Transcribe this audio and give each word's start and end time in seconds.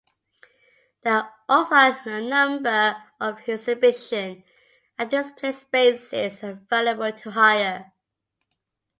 There 1.03 1.13
are 1.13 1.31
also 1.47 1.75
a 2.05 2.21
number 2.27 2.95
of 3.19 3.47
exhibition 3.47 4.43
and 4.97 5.11
display 5.11 5.51
spaces 5.51 6.41
available 6.41 7.11
to 7.11 7.29
hire. 7.29 7.93